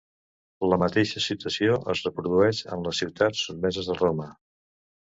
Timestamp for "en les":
2.77-3.05